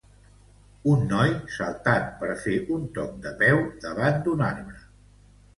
[0.93, 4.83] Un noi saltant per fer un toc de peu davant d'un arbre.